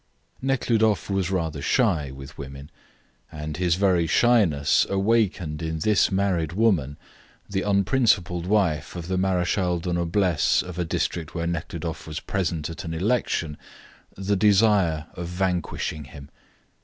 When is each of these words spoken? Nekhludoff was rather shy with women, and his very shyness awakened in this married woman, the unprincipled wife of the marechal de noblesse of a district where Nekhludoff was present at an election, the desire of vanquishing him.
Nekhludoff 0.41 1.11
was 1.11 1.29
rather 1.29 1.61
shy 1.61 2.09
with 2.09 2.35
women, 2.35 2.71
and 3.31 3.57
his 3.57 3.75
very 3.75 4.07
shyness 4.07 4.83
awakened 4.89 5.61
in 5.61 5.77
this 5.77 6.11
married 6.11 6.53
woman, 6.53 6.97
the 7.47 7.61
unprincipled 7.61 8.47
wife 8.47 8.95
of 8.95 9.07
the 9.07 9.17
marechal 9.19 9.79
de 9.79 9.93
noblesse 9.93 10.63
of 10.63 10.79
a 10.79 10.85
district 10.85 11.35
where 11.35 11.45
Nekhludoff 11.45 12.07
was 12.07 12.19
present 12.19 12.67
at 12.67 12.83
an 12.83 12.95
election, 12.95 13.59
the 14.17 14.35
desire 14.35 15.05
of 15.13 15.27
vanquishing 15.27 16.05
him. 16.05 16.31